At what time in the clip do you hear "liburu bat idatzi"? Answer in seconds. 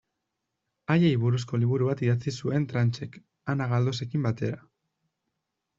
1.65-2.33